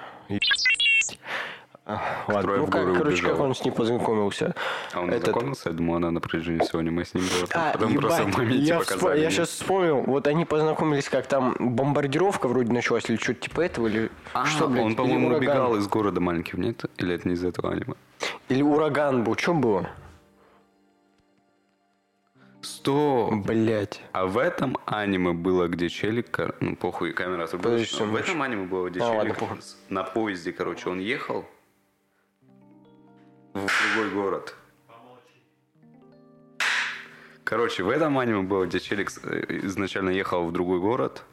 [2.28, 4.54] Ладно, ну как, горы короче, как он с ней познакомился?
[4.94, 5.70] А он Этот- знакомился?
[5.70, 7.48] Я думал, она на протяжении сегодня мы с ним было.
[7.54, 9.02] А, Потом просто в ебать, моменте я, показали.
[9.16, 13.62] вспо- я сейчас вспомнил, вот они познакомились, как там бомбардировка вроде началась, или что-то типа
[13.62, 16.84] этого, или А, что, блядь, он, по-моему, убегал из города маленьким, нет?
[16.98, 17.94] Или это не из этого аниме?
[18.50, 19.90] Или ураган был, что было?
[22.62, 23.34] Стоп!
[23.46, 24.02] Блять.
[24.12, 27.92] А в этом аниме было, где челик, ну похуй, камера отрубилась.
[27.94, 31.46] В этом аниме было, где А, ладно, челик с- на поезде, короче, он ехал
[33.60, 34.56] в другой город.
[37.44, 41.24] Короче, в этом аниме было, где челик с- э, изначально ехал в другой город,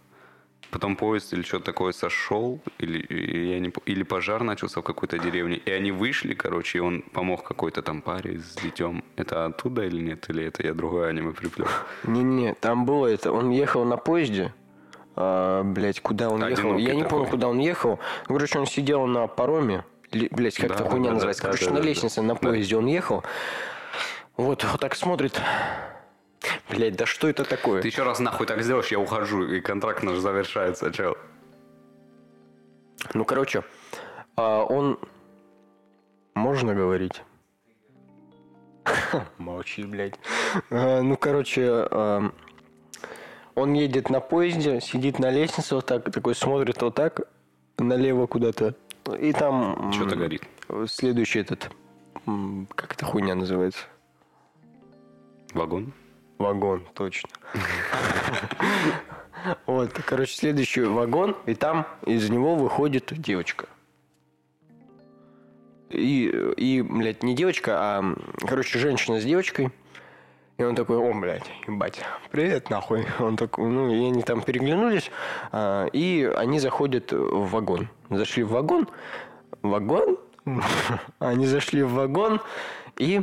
[0.71, 3.05] потом поезд или что-то такое сошел, или,
[3.49, 7.43] я не, или пожар начался в какой-то деревне, и они вышли, короче, и он помог
[7.43, 9.03] какой-то там паре с детем.
[9.17, 10.31] Это оттуда или нет?
[10.31, 11.67] Или это я другое аниме приплел?
[12.05, 14.55] Не-не, там было это, он ехал на поезде,
[15.17, 16.53] а, блять, куда он ехал?
[16.71, 17.11] Одинокий Я не такой.
[17.19, 17.99] помню, куда он ехал.
[18.27, 19.85] Короче, он сидел на пароме,
[20.31, 21.43] блять, как Да, эта хуйня да, называется.
[21.43, 22.23] да, Короче, да, на да, лестнице, да.
[22.23, 22.41] на Да.
[22.41, 23.23] поезде он ехал.
[24.37, 25.41] Вот, вот так смотрит.
[26.69, 27.83] Блять, да что это такое?
[27.83, 31.17] Ты еще раз нахуй так сделаешь, я ухожу, и контракт наш завершается, чел.
[33.13, 33.63] Ну, короче,
[34.37, 34.99] а, он...
[36.35, 37.23] Можно говорить?
[39.39, 40.15] Молчи, блядь.
[40.71, 42.31] А, Ну, короче, а,
[43.55, 47.21] он едет на поезде, сидит на лестнице вот так, такой смотрит вот так,
[47.79, 48.75] налево куда-то.
[49.21, 49.93] И там...
[49.93, 50.43] Что-то горит.
[50.87, 51.71] Следующий этот...
[52.75, 53.85] Как эта хуйня называется?
[55.53, 55.93] Вагон?
[56.39, 57.29] Вагон, точно.
[59.67, 63.69] Вот, короче, следующий вагон, и там из него выходит девочка.
[65.91, 69.71] И, и, блядь, не девочка, а, короче, женщина с девочкой.
[70.57, 73.07] И он такой, о, блядь, ебать, привет, нахуй.
[73.19, 75.11] Он такой, ну, и они там переглянулись,
[75.51, 77.89] а, и они заходят в вагон.
[78.09, 78.89] Зашли в вагон,
[79.63, 80.17] вагон,
[81.19, 82.41] они зашли в вагон,
[82.99, 83.23] и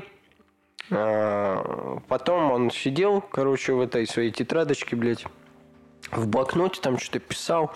[0.91, 5.25] а, Потом он сидел, короче, в этой своей тетрадочке, блядь,
[6.11, 7.73] в блокноте там что-то писал.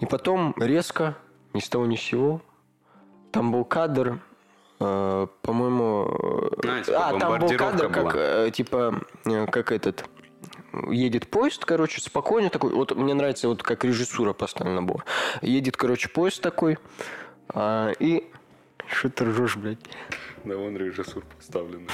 [0.00, 1.16] И потом резко,
[1.52, 2.40] ни с того ни с сего,
[3.30, 4.20] там был кадр,
[4.80, 6.08] по-моему...
[6.64, 8.12] э, А, типа а, там был кадр, как, была.
[8.16, 10.04] э, типа, э, как этот...
[10.88, 12.72] Едет поезд, короче, спокойно такой.
[12.72, 15.04] Вот мне нравится, вот как режиссура поставлена была.
[15.42, 16.78] Едет, короче, поезд такой.
[17.48, 18.30] а, и...
[18.86, 19.78] Что ты ржешь, блядь?
[20.44, 21.86] Да вон режиссур поставлен.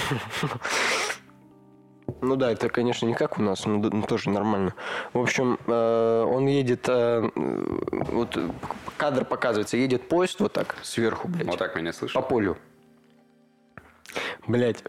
[2.22, 4.74] Ну да, это, конечно, не как у нас, но тоже нормально.
[5.12, 8.48] В общем, э, он едет, э, вот э,
[8.96, 12.22] кадр показывается, едет поезд вот так сверху, блядь, Вот так меня по слышал?
[12.22, 12.56] полю.
[14.46, 14.82] Блять.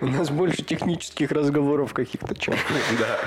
[0.00, 2.54] У нас больше технических разговоров каких-то, чем.
[2.98, 3.18] Да.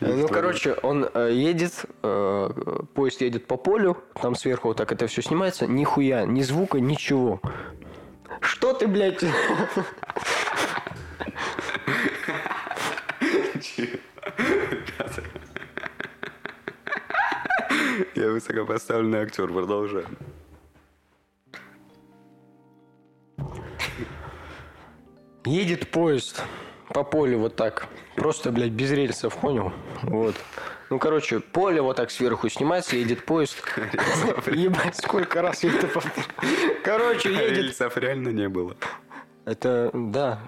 [0.00, 2.50] Э, ну, короче, он э, едет, э,
[2.94, 7.40] поезд едет по полю, там сверху вот так это все снимается, нихуя, ни звука, ничего.
[8.40, 9.22] Что ты, блядь?
[18.14, 20.06] Я высокопоставленный актер, продолжаю.
[25.44, 26.42] Едет поезд
[26.88, 27.88] по полю вот так.
[28.14, 29.72] Просто, блядь, без рельсов, понял?
[30.02, 30.36] Вот.
[30.88, 33.56] Ну, короче, поле вот так сверху снимается, едет поезд.
[34.46, 35.88] Ебать, сколько раз я это.
[36.84, 37.58] Короче, едет...
[37.58, 38.76] Рельсов реально не было.
[39.44, 40.40] Это, да.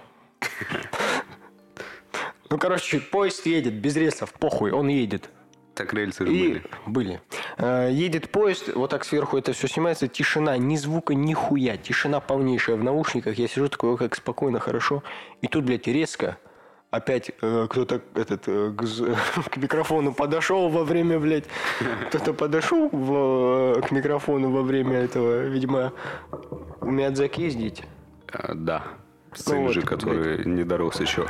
[2.51, 5.31] Ну, короче, поезд едет без рельсов, похуй, он едет.
[5.75, 6.63] Так рельсы же И были.
[6.87, 7.21] были.
[7.59, 12.21] Э, Едет поезд, вот так сверху это все снимается, тишина, ни звука, ни хуя, тишина
[12.21, 13.37] полнейшая в наушниках.
[13.39, 15.03] Я сижу такой, «О, как спокойно, хорошо.
[15.43, 16.39] И тут, блядь, резко
[16.91, 18.85] опять э, кто-то этот э, к,
[19.51, 21.45] к микрофону подошел во время, блядь,
[22.09, 25.93] кто-то подошел в, э, к микрофону во время этого, видимо,
[26.81, 27.83] у Миядзаки ездить.
[28.33, 28.85] А, Да.
[29.35, 31.27] Сын же, который не дорос еще.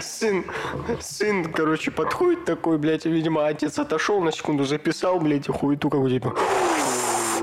[0.00, 0.44] Сын,
[1.00, 6.10] сын, короче, подходит такой, блядь, видимо, отец отошел на секунду, записал, блядь, и хуету какую
[6.10, 6.34] типа.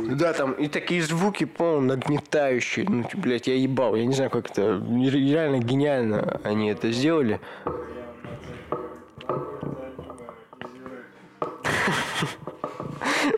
[0.07, 2.85] Да, там и такие звуки, по нагнетающие.
[2.87, 3.95] Ну, блядь, я ебал.
[3.95, 4.81] Я не знаю, как это.
[4.89, 7.39] Реально гениально они это сделали.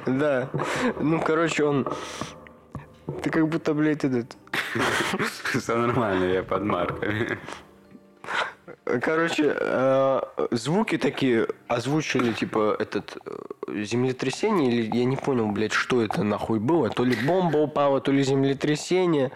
[0.05, 0.49] Да.
[0.99, 1.86] Ну, короче, он...
[3.21, 4.38] Ты как будто, блядь, этот...
[5.60, 7.40] Все нормально, я под марками.
[9.02, 16.02] Короче, э, звуки такие озвучили, типа, этот э, землетрясение, или я не понял, блядь, что
[16.02, 16.90] это нахуй было.
[16.90, 19.32] То ли бомба упала, то ли землетрясение.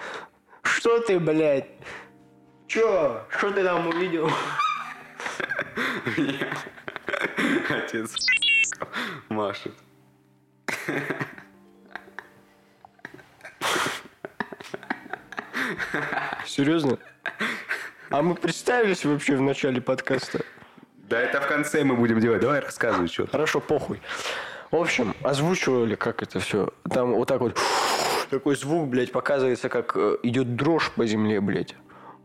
[0.62, 1.70] Что ты, блядь?
[2.68, 3.26] Чё?
[3.30, 4.30] Что ты там увидел?
[7.70, 8.16] Отец
[9.30, 9.74] машет.
[16.46, 16.98] Серьезно?
[18.10, 20.42] А мы представились вообще в начале подкаста?
[20.96, 22.42] Да это в конце мы будем делать.
[22.42, 23.32] Давай рассказывай что-то.
[23.32, 24.02] Хорошо, похуй.
[24.72, 26.70] В общем, озвучивали, как это все.
[26.90, 27.58] Там вот так вот
[28.30, 31.76] такой звук, блядь, показывается, как э, идет дрожь по земле, блядь.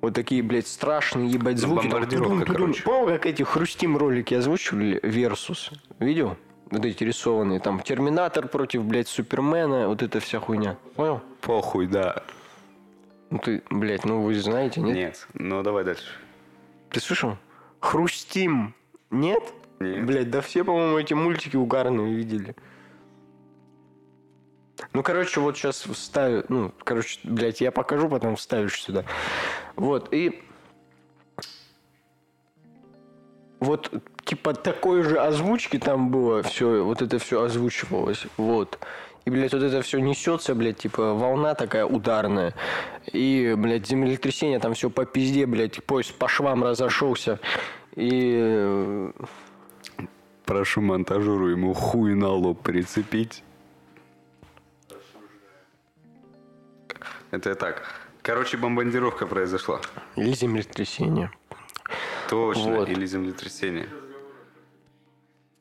[0.01, 1.83] Вот такие, блядь, страшные, ебать, звуки.
[1.83, 2.55] там бомбардировка, тудум.
[2.55, 2.83] короче.
[2.85, 5.01] Помню, как эти хрустим ролики озвучивали?
[5.03, 5.71] Версус.
[5.99, 6.37] Видел?
[6.71, 7.59] Вот эти рисованные.
[7.59, 9.89] Там Терминатор против, блядь, Супермена.
[9.89, 10.77] Вот эта вся хуйня.
[10.95, 11.21] Понял?
[11.41, 12.23] Похуй, да.
[13.31, 14.97] Ну ты, блядь, ну вы знаете, нет?
[14.97, 15.29] Нет.
[15.35, 16.05] Ну давай дальше.
[16.91, 17.37] Ты слышал?
[17.81, 18.75] Хрустим.
[19.11, 19.43] Нет?
[19.81, 20.07] Нет.
[20.07, 22.55] Блять, да все, по-моему, эти мультики угарные видели.
[24.93, 26.45] Ну, короче, вот сейчас вставлю.
[26.49, 29.05] Ну, короче, блядь, я покажу, потом вставишь сюда.
[29.75, 30.43] Вот, и...
[33.59, 33.91] Вот,
[34.25, 38.79] типа, такой же озвучки там было все, вот это все озвучивалось, вот.
[39.27, 42.55] И, блядь, вот это все несется, блядь, типа, волна такая ударная.
[43.13, 47.41] И, блядь, землетрясение, там все по пизде, блядь, поезд по швам разошелся.
[47.97, 49.13] И э,
[50.45, 53.43] Прошу монтажеру ему хуй на лоб прицепить.
[57.33, 57.83] Это так.
[58.23, 59.81] Короче, бомбардировка произошла.
[60.15, 61.33] или землетрясение.
[62.31, 62.77] Точно.
[62.77, 62.89] Вот.
[62.89, 63.89] Или землетрясение.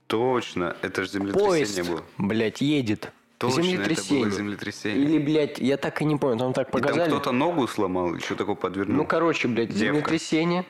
[0.06, 0.78] Точно.
[0.84, 2.04] Это же землетрясение Поезд, было.
[2.20, 3.12] блядь, едет.
[3.38, 4.22] Точно, землетрясение.
[4.22, 5.04] это было землетрясение.
[5.04, 7.10] Или, блядь, я так и не понял, там так И там показали.
[7.10, 8.98] кто-то ногу сломал, еще такой подвернул.
[8.98, 9.80] Ну, короче, блядь, Девка.
[9.96, 10.66] землетрясение.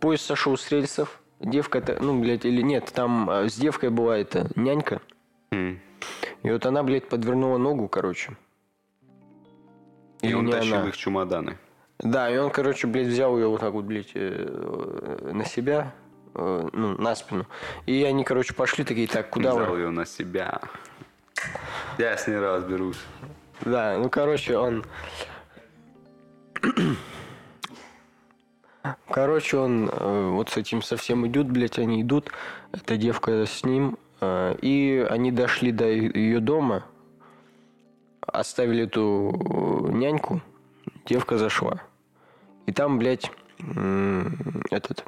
[0.00, 1.20] Поезд сошел с рельсов.
[1.40, 5.00] Девка-то, ну, блядь, или нет, там а, с девкой была эта нянька.
[5.50, 5.80] М.
[6.42, 8.36] И вот она, блядь, подвернула ногу, короче.
[10.20, 10.88] И Или он не тащил она.
[10.88, 11.58] их чемоданы.
[12.00, 15.94] Да, и он, короче, блядь, взял ее вот так вот, блядь, э, на себя,
[16.34, 17.46] э, ну, на спину.
[17.86, 19.78] И они, короче, пошли такие, так, куда Взял вы?
[19.80, 20.60] ее на себя.
[21.98, 23.00] Я с ней разберусь.
[23.62, 24.84] Да, ну, короче, он...
[29.10, 32.30] Короче, он э, вот с этим совсем идет, блядь, они идут,
[32.72, 36.84] эта девка с ним, э, и они дошли до ее дома,
[38.20, 40.40] оставили эту э, няньку,
[41.04, 41.82] девка зашла.
[42.66, 45.04] И там, блядь, м, этот,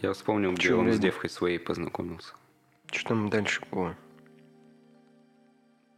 [0.00, 2.34] Я вспомнил, где Чё, он с девкой своей познакомился.
[2.92, 3.94] что там дальше было?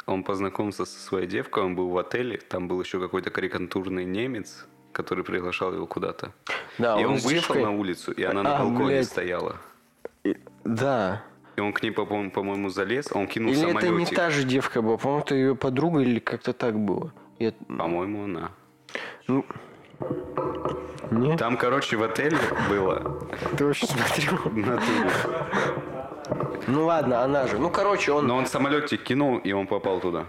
[0.06, 4.66] Он познакомился со своей девкой, он был в отеле, там был еще какой-то карикатурный немец,
[4.92, 6.32] который приглашал его куда-то.
[6.78, 9.07] Да, и он, с вышел девкой- на улицу, и она на А, балконе блядь.
[9.09, 9.57] стояла.
[10.64, 11.22] Да.
[11.57, 14.16] И он к ней, по- по-моему, залез, он кинул Или это не самолетик.
[14.16, 17.12] та же девка была, по-моему, это ее подруга или как-то так было.
[17.38, 18.50] Я- По-моему, она.
[19.26, 19.44] Ну,
[21.11, 21.38] нет?
[21.38, 22.38] Там, короче, в отеле
[22.68, 23.26] было
[23.57, 24.38] Ты вообще смотрел?
[24.54, 25.11] натуре.
[26.66, 27.59] Ну ладно, она же.
[27.59, 28.27] Ну, короче, он...
[28.27, 30.27] Но он самолетик кинул, и он попал туда.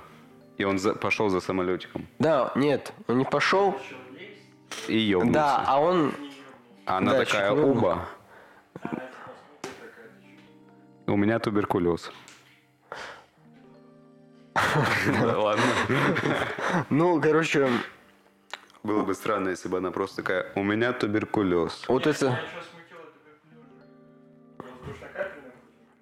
[0.58, 2.08] И он за- пошел за самолетиком.
[2.20, 3.76] Да, нет, он не пошел.
[4.88, 5.34] И ёбнулся.
[5.34, 6.14] Да, а он...
[6.86, 8.06] Она да, такая, оба.
[11.06, 12.12] У меня туберкулез.
[15.22, 15.64] Да ладно.
[16.89, 17.70] Ну, короче,
[18.84, 21.86] Было бы странно, если бы она просто такая, у меня туберкулез.
[21.88, 22.39] вот это...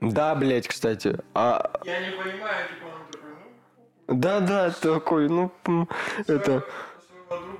[0.02, 1.18] Да, блядь, кстати.
[1.34, 3.30] А, Я не понимаю, типа, он такой,
[4.08, 5.52] ну, да, да, такой, ну,
[6.28, 6.64] это...
[7.30, 7.60] ну, ну,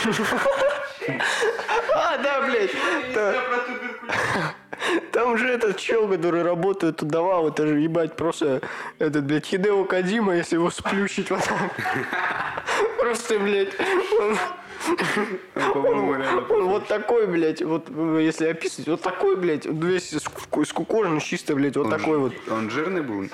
[1.94, 2.72] А, да, блядь.
[5.12, 8.62] Там же этот чел, который работает у Давау, это же, ебать, просто
[8.98, 11.72] этот, блядь, Хидео Кадима, если его сплющить вот так.
[12.98, 13.74] Просто, блядь,
[14.20, 14.36] он.
[15.74, 21.54] он вот такой, блядь, вот э, если описывать, вот такой, блядь, весь ску- скукожен, чисто,
[21.54, 22.32] блядь, вот такой вот.
[22.50, 23.26] Он жирный был?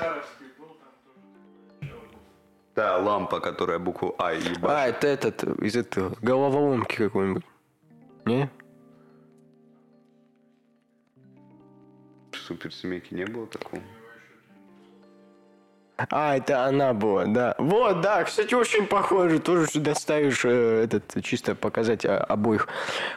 [2.75, 5.05] Да, лампа, которая букву А А, ебашит.
[5.05, 7.45] это этот, из этого, головоломки какой-нибудь.
[8.27, 8.51] Не?
[12.33, 13.83] В суперсемейке не было такого.
[15.97, 17.55] А, это она была, да.
[17.59, 19.39] Вот, да, кстати, очень похоже.
[19.39, 22.69] Тоже сюда ставишь э, этот, чисто показать а, обоих.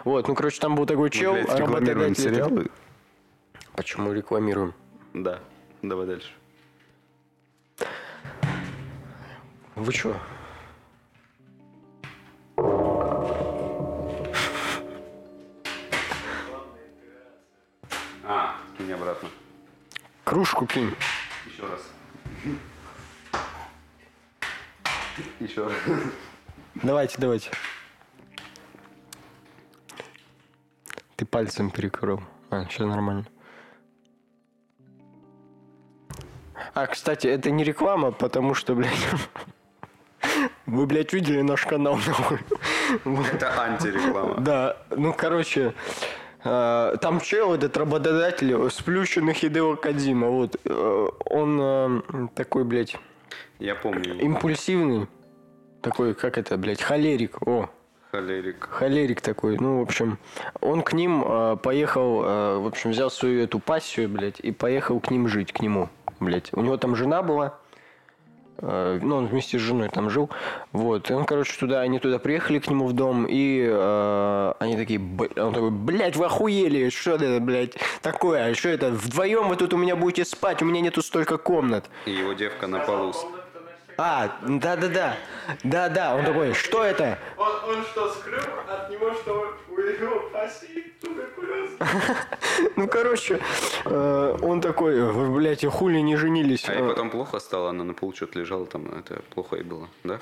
[0.05, 2.67] Вот, ну, короче, там был такой чел, Мы, блядь, рекламируем сериалы?
[3.75, 4.73] Почему рекламируем?
[5.13, 5.39] Да.
[5.81, 6.31] Давай дальше.
[9.75, 10.15] Вы чё?
[18.23, 19.29] А, кинь обратно.
[20.23, 20.93] Кружку кинь.
[21.45, 21.81] Еще раз.
[25.39, 25.73] Еще раз.
[26.75, 27.51] Давайте, давайте.
[31.15, 32.21] Ты пальцем перекрыл.
[32.49, 33.25] А, все нормально.
[36.73, 39.07] А, кстати, это не реклама, потому что, блядь,
[40.65, 42.39] вы, блядь, видели наш канал, нахуй?
[43.33, 44.35] Это антиреклама.
[44.39, 45.73] Да, ну, короче,
[46.43, 52.95] э, там чел, этот работодатель, сплющенный Хидео Кадима, вот, э, он э, такой, блядь,
[53.59, 54.17] Я помню.
[54.21, 55.07] импульсивный,
[55.81, 57.69] такой, как это, блядь, холерик, о,
[58.11, 58.67] Холерик.
[58.71, 60.17] холерик такой, ну, в общем,
[60.61, 64.99] он к ним э, поехал, э, в общем, взял свою эту пассию, блядь, и поехал
[64.99, 65.89] к ним жить, к нему,
[66.19, 66.49] блядь.
[66.53, 67.59] У него там жена была,
[68.59, 70.29] э, ну, он вместе с женой там жил,
[70.71, 74.75] вот, и он, короче, туда, они туда приехали к нему в дом, и э, они
[74.77, 79.73] такие, он такой, блядь, вы охуели, что это, блядь, такое, что это, вдвоем вы тут
[79.73, 81.89] у меня будете спать, у меня нету столько комнат.
[82.05, 83.13] И его девка на полу.
[84.01, 85.17] А, да-да-да,
[85.61, 87.19] да-да, он такой, что это?
[87.35, 91.71] Он, он что, скрыл от него, что у его пассии туберкулез?
[92.77, 93.41] Ну, короче,
[93.83, 96.69] э, он такой, вы, блядь, и хули не женились.
[96.69, 99.63] А ей Э, потом плохо стало, она на полу что-то лежала, там это плохо ей
[99.63, 100.21] было, да?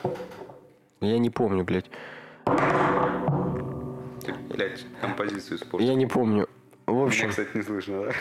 [0.99, 1.86] Я не помню, блядь.
[4.25, 5.88] Ты, блядь, композицию испортил.
[5.88, 6.49] Я не помню.
[6.88, 8.13] В Меня, общем, кстати, не слышно, да?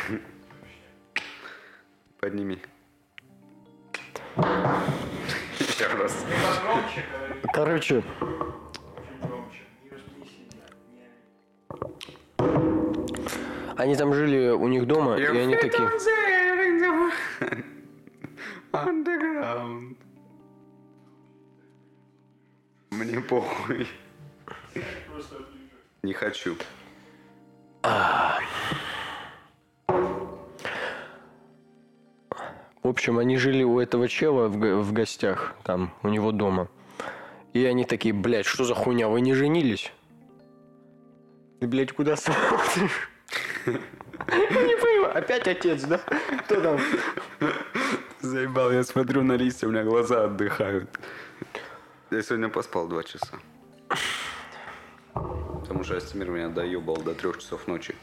[2.21, 2.61] Подними.
[5.77, 6.25] Еще раз.
[7.53, 8.03] Короче,
[13.77, 15.87] они там жили у них дома, и они такие...
[18.73, 19.97] Underground.
[22.91, 23.87] Мне похуй.
[26.03, 26.57] Не хочу.
[32.87, 36.69] В общем, они жили у этого чела в, в гостях, там, у него дома.
[37.53, 39.93] И они такие, блядь, что за хуйня, вы не женились?
[41.59, 43.11] Ты, блядь, куда смотришь?
[43.67, 45.99] Не понимаю, опять отец, да?
[46.45, 46.81] Кто там?
[48.21, 50.89] Заебал, я смотрю на листья, у меня глаза отдыхают.
[52.13, 53.37] Я сегодня поспал два часа.
[55.13, 57.97] Потому что Астемир меня доебал до трех часов ночи.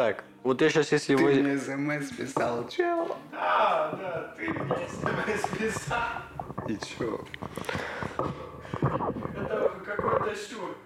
[0.00, 1.34] Так, вот я сейчас, если вы...
[1.34, 3.18] мне смс писал, чел.
[3.30, 6.22] Да, да, ты мне смс писал.
[6.66, 7.22] И чё?
[8.16, 10.78] Это какой-то сюр.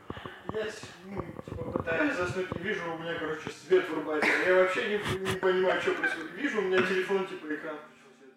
[0.52, 0.64] Я
[1.04, 4.28] ну, типа, пытаюсь заснуть и вижу, у меня, короче, свет врубается.
[4.48, 6.32] Я вообще не, не понимаю, что происходит.
[6.32, 8.34] Вижу, у меня телефон, типа, экран включился.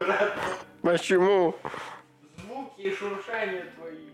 [0.00, 0.06] Я
[0.80, 1.12] думаю, что?
[1.20, 1.54] Почему?
[2.38, 4.13] Звуки и шуршания твои.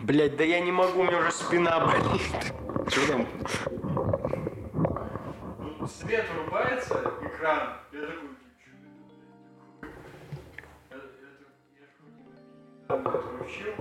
[0.00, 2.20] Блять, да я не могу, у меня уже спина болит.
[2.90, 3.26] Чё там?
[5.58, 7.76] Ну, свет врубается, экран.
[7.92, 8.30] Я такой,
[12.88, 13.74] что это, отключил.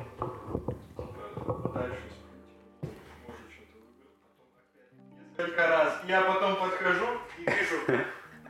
[1.35, 2.91] Типа, подальше смотрите.
[3.27, 4.13] Может, что-то выбрать.
[4.29, 4.93] Потом опять
[5.39, 5.93] несколько раз.
[6.07, 8.05] Я потом подхожу и вижу.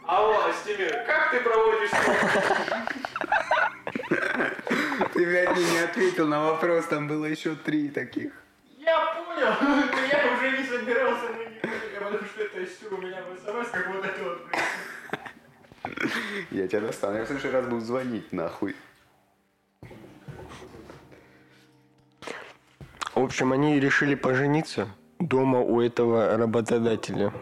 [0.06, 1.92] Алло, Астемир, как ты проводишь
[5.20, 8.32] Ты, блядь, мне не ответил на вопрос, там было еще три таких.
[8.78, 9.54] Я понял?
[9.92, 11.62] Но я уже не собирался на них,
[11.94, 14.48] потому что это все у меня в СМС, как вот это вот.
[16.52, 17.18] Я тебя достану.
[17.18, 18.78] Я в следующий раз буду звонить, нахуй.
[23.14, 24.88] В общем, они решили пожениться
[25.20, 27.34] дома у этого работодателя.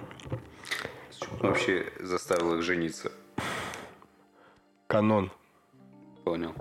[1.41, 3.11] Вообще заставил их жениться.
[4.87, 5.31] Канон.
[6.23, 6.55] Понял.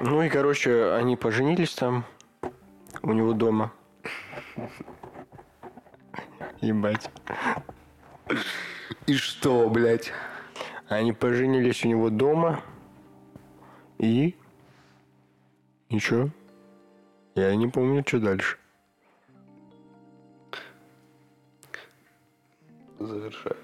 [0.00, 2.04] Ну и, короче, они поженились там
[3.02, 3.72] у него дома.
[6.60, 7.10] Ебать.
[9.06, 10.12] И что, блядь?
[10.88, 12.62] Они поженились у него дома.
[13.98, 14.36] И...
[15.90, 16.30] Ничего.
[17.34, 18.58] Я не помню, что дальше.
[22.98, 23.56] Завершай.